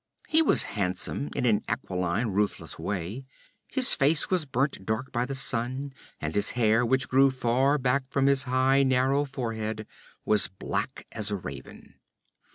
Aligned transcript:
He 0.27 0.41
was 0.41 0.63
handsome 0.73 1.29
in 1.35 1.45
an 1.45 1.63
aquiline, 1.67 2.29
ruthless 2.29 2.79
way. 2.79 3.27
His 3.67 3.93
face 3.93 4.31
was 4.31 4.47
burnt 4.47 4.83
dark 4.83 5.11
by 5.11 5.25
the 5.27 5.35
sun, 5.35 5.93
and 6.19 6.33
his 6.33 6.49
hair, 6.57 6.83
which 6.83 7.07
grew 7.07 7.29
far 7.29 7.77
back 7.77 8.05
from 8.09 8.25
his 8.25 8.45
high, 8.49 8.81
narrow 8.81 9.25
forehead, 9.25 9.85
was 10.25 10.47
black 10.47 11.05
as 11.11 11.29
a 11.29 11.35
raven. 11.35 11.99